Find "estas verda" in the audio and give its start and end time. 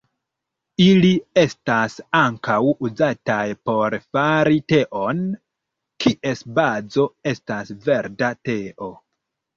7.35-8.33